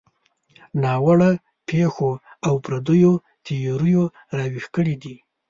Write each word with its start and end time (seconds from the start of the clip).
ناوړه 0.83 1.31
پېښو 1.69 2.11
او 2.47 2.53
پردیو 2.63 3.13
تیریو 3.45 4.03
راویښ 4.37 4.65
کړي 4.75 4.95
دي. 5.03 5.15